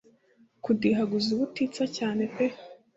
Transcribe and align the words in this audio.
kudihaguza 0.63 1.27
ubutitsa 1.35 1.83
cyane 1.97 2.23
pe 2.33 2.45